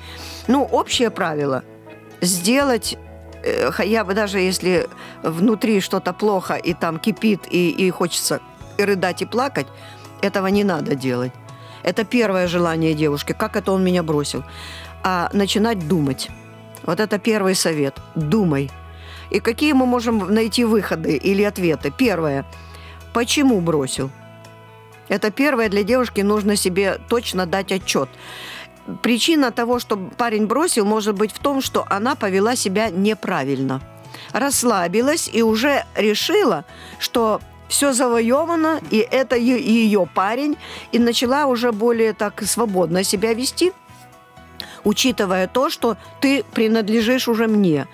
Ну, 0.46 0.62
общее 0.62 1.10
правило– 1.10 1.64
сделать 2.20 2.96
э, 3.42 3.70
я 3.84 4.04
бы 4.04 4.14
даже 4.14 4.38
если 4.38 4.88
внутри 5.22 5.80
что-то 5.80 6.12
плохо 6.12 6.54
и 6.54 6.74
там 6.74 6.98
кипит 6.98 7.40
и, 7.50 7.70
и 7.70 7.90
хочется 7.90 8.40
рыдать 8.78 9.22
и 9.22 9.26
плакать, 9.26 9.66
этого 10.22 10.48
не 10.48 10.64
надо 10.64 10.94
делать. 10.94 11.32
Это 11.86 12.04
первое 12.04 12.48
желание 12.48 12.94
девушки. 12.94 13.32
Как 13.32 13.54
это 13.54 13.70
он 13.70 13.84
меня 13.84 14.02
бросил? 14.02 14.42
А 15.04 15.30
начинать 15.32 15.86
думать. 15.86 16.28
Вот 16.82 16.98
это 16.98 17.18
первый 17.20 17.54
совет. 17.54 17.94
Думай. 18.16 18.72
И 19.30 19.38
какие 19.38 19.72
мы 19.72 19.86
можем 19.86 20.34
найти 20.34 20.64
выходы 20.64 21.16
или 21.16 21.44
ответы? 21.44 21.92
Первое. 21.96 22.44
Почему 23.14 23.60
бросил? 23.60 24.10
Это 25.08 25.30
первое 25.30 25.68
для 25.68 25.84
девушки 25.84 26.22
нужно 26.22 26.56
себе 26.56 26.98
точно 27.08 27.46
дать 27.46 27.70
отчет. 27.70 28.08
Причина 29.02 29.52
того, 29.52 29.78
что 29.78 29.96
парень 29.96 30.46
бросил, 30.46 30.84
может 30.84 31.14
быть 31.14 31.30
в 31.30 31.38
том, 31.38 31.62
что 31.62 31.86
она 31.88 32.16
повела 32.16 32.56
себя 32.56 32.90
неправильно. 32.90 33.80
Расслабилась 34.32 35.30
и 35.32 35.42
уже 35.42 35.84
решила, 35.94 36.64
что 36.98 37.40
все 37.68 37.92
завоевано, 37.92 38.80
и 38.90 38.98
это 38.98 39.36
ее 39.36 40.08
парень, 40.14 40.56
и 40.92 40.98
начала 40.98 41.46
уже 41.46 41.72
более 41.72 42.12
так 42.12 42.42
свободно 42.42 43.02
себя 43.04 43.34
вести, 43.34 43.72
учитывая 44.84 45.48
то, 45.48 45.70
что 45.70 45.96
ты 46.20 46.44
принадлежишь 46.44 47.28
уже 47.28 47.46
мне. 47.46 47.86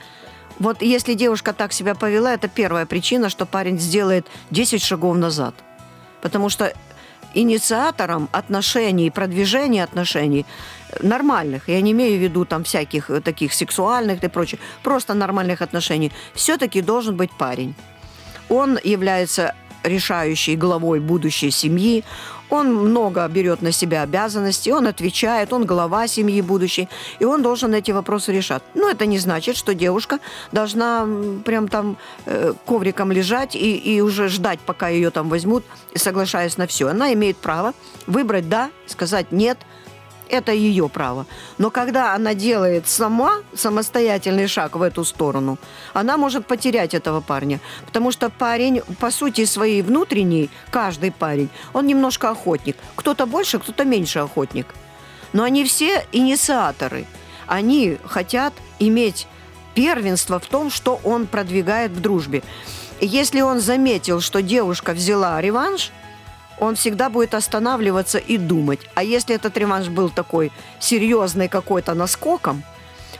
Вот 0.59 0.83
если 0.83 1.15
девушка 1.15 1.53
так 1.53 1.73
себя 1.73 1.95
повела, 1.95 2.35
это 2.35 2.49
первая 2.49 2.87
причина, 2.87 3.29
что 3.31 3.47
парень 3.47 3.79
сделает 3.79 4.27
10 4.51 4.83
шагов 4.83 5.17
назад. 5.17 5.55
Потому 6.21 6.51
что 6.51 6.73
инициатором 7.35 8.29
отношений, 8.33 9.11
продвижения 9.11 9.83
отношений 9.83 10.45
э, 10.91 11.07
нормальных, 11.07 11.69
я 11.69 11.81
не 11.81 11.93
имею 11.93 12.19
в 12.19 12.23
виду 12.23 12.45
там 12.45 12.63
всяких 12.65 13.11
э, 13.11 13.21
таких 13.21 13.55
сексуальных 13.55 14.23
и 14.23 14.29
прочее, 14.29 14.61
просто 14.83 15.15
нормальных 15.15 15.63
отношений, 15.63 16.13
все-таки 16.35 16.83
должен 16.83 17.17
быть 17.17 17.31
парень. 17.33 17.75
Он 18.49 18.79
является 18.85 19.55
решающей 19.83 20.57
главой 20.57 21.01
будущей 21.01 21.51
семьи, 21.51 22.05
он 22.53 22.75
много 22.75 23.27
берет 23.29 23.63
на 23.63 23.73
себя 23.73 24.03
обязанностей, 24.03 24.73
он 24.73 24.87
отвечает, 24.87 25.53
он 25.53 25.65
глава 25.65 26.07
семьи 26.07 26.43
будущей, 26.43 26.89
и 27.19 27.25
он 27.25 27.43
должен 27.43 27.73
эти 27.75 27.93
вопросы 27.93 28.33
решать. 28.33 28.63
Но 28.75 28.91
это 28.91 29.07
не 29.07 29.19
значит, 29.19 29.57
что 29.57 29.75
девушка 29.75 30.19
должна 30.53 31.09
прям 31.45 31.69
там 31.69 31.97
э, 32.27 32.53
ковриком 32.67 33.11
лежать 33.11 33.57
и, 33.57 33.77
и 33.77 34.03
уже 34.03 34.29
ждать, 34.29 34.61
пока 34.61 34.89
ее 34.89 35.11
там 35.11 35.31
возьмут, 35.31 35.65
соглашаясь 35.95 36.59
на 36.59 36.67
все. 36.67 36.89
Она 36.89 37.13
имеет 37.15 37.39
право 37.39 37.73
выбрать 38.07 38.49
«да», 38.51 38.71
сказать 38.87 39.33
«нет», 39.33 39.57
это 40.33 40.53
ее 40.53 40.89
право. 40.89 41.27
Но 41.59 41.71
когда 41.71 42.15
она 42.15 42.35
делает 42.35 42.89
сама 42.89 43.43
самостоятельный 43.55 44.49
шаг 44.49 44.77
в 44.77 44.83
эту 44.83 45.05
сторону, 45.05 45.59
она 45.93 46.17
может 46.17 46.47
потерять 46.47 46.95
этого 46.95 47.21
парня. 47.21 47.61
Потому 47.87 48.11
что 48.11 48.31
парень, 48.31 48.81
по 48.99 49.11
сути 49.11 49.45
своей 49.45 49.83
внутренней, 49.83 50.51
каждый 50.71 51.13
парень, 51.13 51.51
он 51.75 51.87
немножко 51.87 52.31
охотник. 52.31 52.77
Кто-то 52.97 53.27
больше, 53.27 53.59
кто-то 53.59 53.85
меньше 53.85 54.21
охотник. 54.21 54.67
Но 55.33 55.43
они 55.43 55.65
все 55.65 56.07
инициаторы. 56.13 57.07
Они 57.47 57.99
хотят 58.05 58.55
иметь 58.79 59.27
первенство 59.75 60.39
в 60.39 60.47
том, 60.47 60.71
что 60.71 60.99
он 61.05 61.27
продвигает 61.27 61.93
в 61.93 62.01
дружбе. 62.01 62.43
Если 63.01 63.41
он 63.41 63.61
заметил, 63.61 64.21
что 64.21 64.43
девушка 64.43 64.93
взяла 64.93 65.41
реванш, 65.41 65.91
он 66.59 66.75
всегда 66.75 67.11
будет 67.11 67.35
останавливаться 67.35 68.19
и 68.19 68.39
думать. 68.39 68.81
А 68.95 69.03
если 69.03 69.35
этот 69.35 69.57
реванш 69.57 69.89
был 69.89 70.11
такой 70.11 70.53
серьезный 70.79 71.49
какой-то 71.49 71.95
наскоком, 71.95 72.63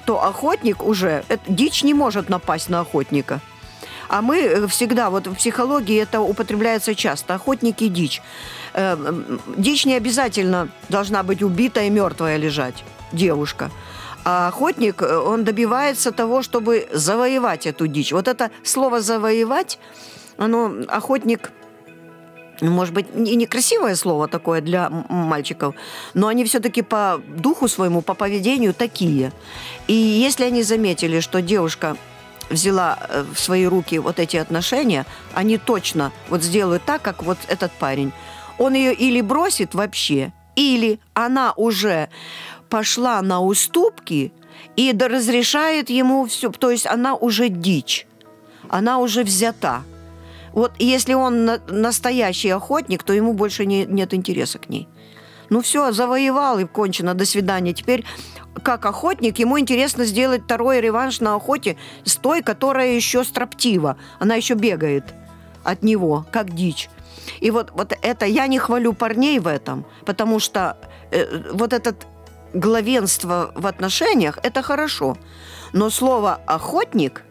то 0.05 0.25
охотник 0.25 0.83
уже, 0.83 1.25
это, 1.29 1.43
дичь 1.49 1.85
не 1.85 1.95
может 1.95 2.29
напасть 2.29 2.69
на 2.69 2.81
охотника. 2.81 3.41
А 4.09 4.21
мы 4.21 4.39
э, 4.41 4.67
всегда, 4.67 5.11
вот 5.11 5.27
в 5.27 5.35
психологии 5.35 6.01
это 6.01 6.21
употребляется 6.21 6.95
часто, 6.95 7.35
охотник 7.35 7.81
и 7.83 7.89
дичь. 7.89 8.23
Э, 8.75 8.97
дичь 9.57 9.87
не 9.87 9.95
обязательно 9.95 10.69
должна 10.89 11.23
быть 11.23 11.43
убитая 11.43 11.87
и 11.87 11.91
мертвая 11.91 12.37
лежать, 12.37 12.85
девушка. 13.13 13.71
А 14.25 14.49
охотник, 14.49 15.03
э, 15.03 15.17
он 15.17 15.45
добивается 15.45 16.13
того, 16.13 16.43
чтобы 16.43 16.89
завоевать 16.93 17.67
эту 17.67 17.87
дичь. 17.87 18.13
Вот 18.13 18.29
это 18.29 18.51
слово 18.63 19.01
«завоевать», 19.01 19.79
оно, 20.37 20.73
охотник, 20.89 21.51
может 22.69 22.95
быть, 22.95 23.07
и 23.15 23.37
некрасивое 23.37 23.97
слово 23.97 24.29
такое 24.29 24.61
для 24.61 24.89
мальчиков, 24.91 25.75
но 26.15 26.29
они 26.29 26.45
все-таки 26.45 26.83
по 26.83 27.21
духу 27.29 27.69
своему, 27.69 28.03
по 28.03 28.15
поведению 28.15 28.75
такие. 28.75 29.33
И 29.89 29.95
если 29.95 30.45
они 30.45 30.63
заметили, 30.63 31.21
что 31.21 31.43
девушка 31.43 31.97
взяла 32.51 32.99
э, 33.09 33.25
в 33.35 33.39
свои 33.39 33.67
руки 33.67 33.99
вот 33.99 34.19
эти 34.19 34.37
отношения, 34.37 35.07
они 35.35 35.59
точно 35.59 36.13
вот 36.29 36.43
сделают 36.43 36.85
так, 36.85 37.03
как 37.03 37.23
вот 37.23 37.39
этот 37.49 37.73
парень. 37.73 38.13
Он 38.59 38.75
ее 38.75 38.95
или 38.95 39.21
бросит 39.21 39.75
вообще, 39.75 40.33
или 40.55 41.01
она 41.15 41.53
уже 41.57 42.09
пошла 42.69 43.21
на 43.23 43.41
уступки 43.41 44.33
и 44.77 44.93
разрешает 44.93 45.91
ему 45.91 46.27
все, 46.27 46.51
то 46.51 46.71
есть 46.71 46.87
она 46.87 47.15
уже 47.15 47.49
дичь, 47.49 48.07
она 48.69 48.99
уже 48.99 49.25
взята. 49.25 49.83
Вот 50.53 50.73
если 50.79 51.15
он 51.15 51.51
настоящий 51.69 52.51
охотник, 52.51 53.03
то 53.03 53.13
ему 53.13 53.33
больше 53.33 53.67
не, 53.67 53.87
нет 53.87 54.15
интереса 54.15 54.59
к 54.59 54.69
ней. 54.69 54.89
Ну 55.51 55.61
все, 55.61 55.93
завоевал 55.93 56.59
и 56.59 56.65
кончено, 56.65 57.15
до 57.15 57.27
свидания. 57.27 57.75
Теперь 57.75 58.05
как 58.63 58.87
охотник, 58.87 59.39
ему 59.39 59.59
интересно 59.59 60.05
сделать 60.05 60.45
второй 60.45 60.81
реванш 60.81 61.21
на 61.21 61.35
охоте 61.35 61.77
с 62.05 62.17
той, 62.17 62.43
которая 62.43 62.93
еще 62.93 63.25
строптива. 63.25 63.97
Она 64.19 64.35
еще 64.35 64.55
бегает 64.55 65.05
от 65.65 65.83
него, 65.83 66.27
как 66.33 66.55
дичь. 66.55 66.89
И 67.41 67.51
вот, 67.51 67.71
вот 67.73 67.97
это 68.03 68.27
я 68.27 68.47
не 68.47 68.59
хвалю 68.59 68.93
парней 68.93 69.39
в 69.39 69.47
этом, 69.47 69.85
потому 70.05 70.39
что 70.39 70.77
э, 71.11 71.53
вот 71.53 71.73
этот 71.73 72.07
главенство 72.53 73.53
в 73.55 73.67
отношениях– 73.67 74.39
это 74.43 74.63
хорошо. 74.63 75.17
Но 75.73 75.91
слово 75.91 76.41
«охотник», 76.47 77.23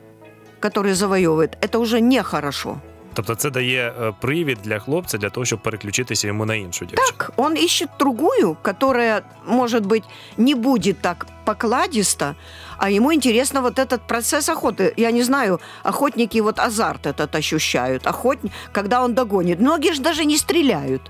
который 0.60 0.94
завоевывает, 0.94 1.58
это 1.62 1.80
уже 1.80 2.02
нехорошо. 2.02 2.82
Тобто 3.17 3.35
це 3.35 3.51
дає 3.51 3.95
е, 4.03 4.13
привід 4.21 4.59
для 4.65 4.79
хлопця 4.79 5.19
для 5.19 5.31
того, 5.31 5.45
щоб 5.45 5.63
переключитися 5.63 6.27
йому 6.27 6.45
на 6.45 6.55
іншу 6.55 6.85
дівчину. 6.85 7.09
Так, 7.11 7.33
он 7.37 7.57
ищет 7.57 7.89
другую, 7.99 8.57
которая, 8.63 9.23
может 9.47 9.87
быть, 9.87 10.05
не 10.37 10.55
будет 10.55 11.01
так 11.01 11.27
покладисто, 11.45 12.35
а 12.79 12.91
ему 12.91 13.13
интересно 13.13 13.63
вот 13.63 13.79
этот 13.79 14.01
процесс 14.07 14.49
охоты. 14.49 14.93
Я 14.97 15.11
не 15.13 15.23
знаю, 15.23 15.61
охотники 15.83 16.41
вот 16.43 16.59
азарт 16.59 17.07
этот 17.07 17.39
ощущают, 17.39 18.07
охотник, 18.07 18.53
когда 18.73 19.03
он 19.03 19.15
догонит. 19.15 19.61
Многие 19.61 19.93
же 19.95 20.03
даже 20.03 20.25
не 20.25 20.37
стреляют, 20.37 21.03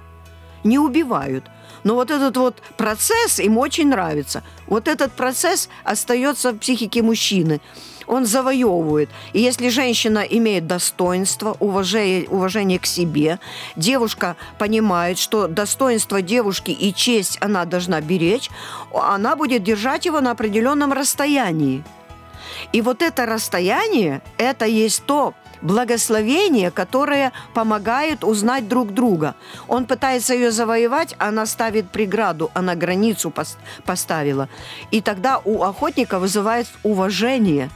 не 0.65 0.79
убивают. 0.79 1.45
но 1.84 1.96
вот 1.96 2.12
этот 2.12 2.38
вот 2.38 2.56
процесс 2.78 3.40
им 3.40 3.58
очень 3.58 3.90
нравится. 3.90 4.44
Вот 4.68 4.88
этот 4.88 5.12
процесс 5.14 5.70
остается 5.84 6.52
в 6.52 6.58
психике 6.58 7.02
мужчины. 7.02 7.62
Он 8.08 8.26
завоевывает. 8.26 9.10
И 9.34 9.40
если 9.40 9.70
женщина 9.70 10.20
имеет 10.20 10.68
достоинство, 10.68 11.56
уважение, 11.60 12.28
уважение 12.30 12.80
к 12.80 12.86
себе, 12.86 13.40
девушка 13.76 14.36
понимает, 14.58 15.18
что 15.18 15.48
достоинство 15.48 16.22
девушки 16.22 16.72
и 16.72 16.94
честь 16.94 17.38
она 17.42 17.66
должна 17.66 18.02
беречь, 18.02 18.50
она 18.94 19.36
будет 19.36 19.64
держать 19.64 20.06
его 20.06 20.20
на 20.20 20.32
определенном 20.32 20.92
расстоянии. 20.92 21.84
И 22.74 22.82
вот 22.82 23.02
это 23.02 23.26
расстояние, 23.26 24.22
это 24.38 24.66
есть 24.66 25.04
то, 25.06 25.34
благословение, 25.62 26.72
которое 26.72 27.32
помогает 27.54 28.24
узнать 28.24 28.68
друг 28.68 28.94
друга. 28.94 29.36
Он 29.68 29.86
пытается 29.86 30.34
ее 30.34 30.52
завоевать, 30.52 31.16
она 31.18 31.46
ставит 31.46 31.90
преграду, 31.90 32.52
она 32.54 32.76
границу 32.76 33.34
поставила. 33.86 34.50
И 34.92 35.02
тогда 35.02 35.40
у 35.44 35.64
охотника 35.64 36.20
вызывает 36.20 36.68
уважение 36.84 37.70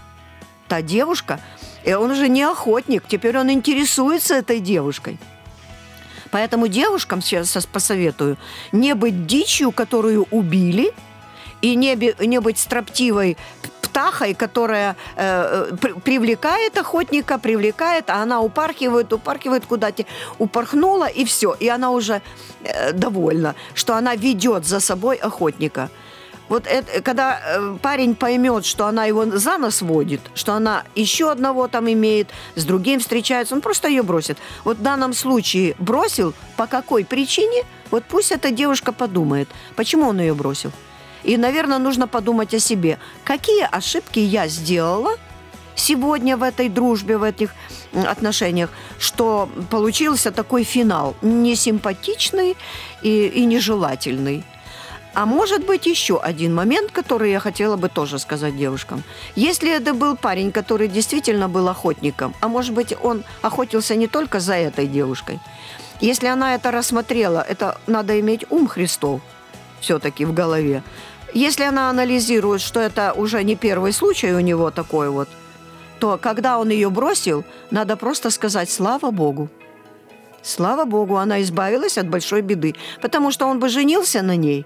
та 0.67 0.82
девушка, 0.82 1.39
и 1.84 1.93
он 1.93 2.12
уже 2.12 2.28
не 2.28 2.43
охотник, 2.43 3.04
теперь 3.08 3.38
он 3.38 3.52
интересуется 3.52 4.36
этой 4.36 4.60
девушкой. 4.60 5.19
Поэтому 6.32 6.67
девушкам 6.67 7.21
сейчас 7.21 7.65
посоветую 7.65 8.38
не 8.71 8.95
быть 8.95 9.26
дичью, 9.26 9.71
которую 9.71 10.28
убили, 10.32 10.91
и 11.62 11.76
не, 11.76 11.95
не 12.26 12.39
быть 12.39 12.60
строптивой 12.60 13.38
птахой, 13.96 14.34
которая 14.34 14.96
э, 15.16 15.72
э 15.82 15.94
привлекает 16.04 16.78
охотника, 16.78 17.38
привлекает, 17.38 18.10
а 18.10 18.24
она 18.24 18.42
упархивает, 18.42 19.14
упархивает 19.14 19.66
куда-то, 19.66 20.04
упорхнула, 20.40 21.06
и 21.06 21.24
все. 21.24 21.56
И 21.62 21.70
она 21.70 21.92
уже 21.92 22.22
э, 22.64 22.92
довольна, 22.92 23.56
что 23.74 23.96
она 23.96 24.16
ведет 24.16 24.66
за 24.66 24.80
собой 24.80 25.16
охотника. 25.16 25.90
Вот 26.50 26.68
это, 26.68 27.02
когда 27.02 27.40
э, 27.40 27.78
парень 27.82 28.16
поймет, 28.16 28.66
что 28.66 28.86
она 28.86 29.06
его 29.06 29.26
за 29.26 29.58
нос 29.58 29.82
водит, 29.82 30.22
что 30.36 30.54
она 30.54 30.84
еще 30.96 31.32
одного 31.32 31.68
там 31.68 31.88
имеет, 31.88 32.28
с 32.56 32.66
другим 32.66 33.00
встречается, 33.00 33.56
он 33.56 33.62
просто 33.62 33.88
ее 33.88 34.04
бросит. 34.04 34.38
Вот 34.66 34.78
в 34.78 34.82
данном 34.82 35.14
случае 35.14 35.76
бросил, 35.80 36.34
по 36.58 36.68
какой 36.68 37.06
причине, 37.06 37.64
вот 37.92 38.04
пусть 38.10 38.32
эта 38.32 38.52
девушка 38.52 38.92
подумает, 38.92 39.48
почему 39.76 40.10
он 40.10 40.20
ее 40.20 40.34
бросил. 40.34 40.72
И, 41.26 41.38
наверное, 41.38 41.80
нужно 41.80 42.08
подумать 42.08 42.54
о 42.54 42.60
себе. 42.60 43.00
Какие 43.24 43.68
ошибки 43.72 44.20
я 44.20 44.48
сделала 44.48 45.18
сегодня 45.76 46.38
в 46.38 46.44
этой 46.44 46.70
дружбе, 46.70 47.18
в 47.18 47.24
этих 47.24 47.50
отношениях, 47.94 48.70
что 49.00 49.50
получился 49.70 50.32
такой 50.32 50.64
финал 50.64 51.16
несимпатичный 51.22 52.56
и, 53.02 53.28
и 53.28 53.46
нежелательный. 53.46 54.44
А 55.16 55.26
может 55.26 55.66
быть 55.66 55.88
еще 55.88 56.20
один 56.20 56.54
момент, 56.54 56.92
который 56.92 57.32
я 57.32 57.40
хотела 57.40 57.78
бы 57.78 57.90
тоже 57.90 58.20
сказать 58.20 58.58
девушкам. 58.58 59.04
Если 59.36 59.72
это 59.72 59.94
был 59.94 60.18
парень, 60.18 60.52
который 60.52 60.90
действительно 60.90 61.48
был 61.50 61.70
охотником, 61.70 62.36
а 62.42 62.48
может 62.50 62.74
быть 62.74 62.94
он 63.02 63.24
охотился 63.42 63.96
не 63.96 64.08
только 64.08 64.40
за 64.40 64.56
этой 64.56 64.88
девушкой, 64.88 65.40
если 66.02 66.28
она 66.28 66.54
это 66.54 66.72
рассмотрела, 66.72 67.40
это 67.40 67.78
надо 67.88 68.20
иметь 68.20 68.46
ум 68.50 68.68
Христов 68.68 69.22
все-таки 69.80 70.26
в 70.26 70.34
голове. 70.34 70.84
Если 71.36 71.63
она 71.63 71.89
анализирует, 71.89 72.62
что 72.62 72.80
это 72.80 73.12
уже 73.12 73.43
не 73.43 73.58
первый 73.58 73.91
случай 73.91 74.32
у 74.32 74.39
него 74.39 74.71
такой 74.71 75.10
вот, 75.10 75.28
то 76.00 76.17
когда 76.17 76.58
он 76.58 76.69
ее 76.69 76.89
бросил, 76.89 77.43
надо 77.71 77.98
просто 77.98 78.30
сказать 78.30 78.69
«Слава 78.69 79.12
Богу». 79.12 79.50
Слава 80.41 80.86
Богу, 80.86 81.17
она 81.17 81.41
избавилась 81.41 81.98
от 81.98 82.08
большой 82.08 82.41
беды, 82.41 82.76
потому 83.02 83.32
что 83.32 83.48
он 83.48 83.60
бы 83.60 83.67
женился 83.67 84.21
на 84.21 84.38
ней, 84.38 84.65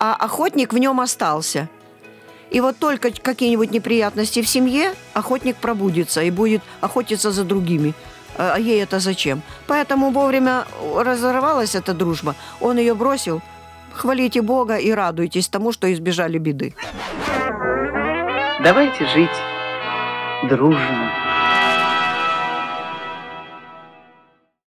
а 0.00 0.16
охотник 0.16 0.72
в 0.72 0.78
нем 0.78 1.00
остался. 1.00 1.68
И 2.50 2.60
вот 2.60 2.78
только 2.78 3.12
какие-нибудь 3.12 3.70
неприятности 3.70 4.42
в 4.42 4.48
семье, 4.48 4.94
охотник 5.14 5.56
пробудится 5.56 6.22
и 6.22 6.32
будет 6.32 6.62
охотиться 6.80 7.30
за 7.30 7.44
другими. 7.44 7.94
А 8.36 8.58
ей 8.58 8.82
это 8.82 8.98
зачем? 8.98 9.42
Поэтому 9.68 10.10
вовремя 10.10 10.66
разорвалась 10.96 11.76
эта 11.76 11.94
дружба. 11.94 12.34
Он 12.60 12.78
ее 12.78 12.94
бросил– 12.94 13.40
Хвалите 13.94 14.42
Бога 14.42 14.76
и 14.76 14.90
радуйтесь 14.90 15.48
тому, 15.48 15.72
что 15.72 15.92
избежали 15.92 16.38
беды. 16.38 16.74
Давайте 18.62 19.06
жить 19.06 19.30
дружно. 20.48 21.31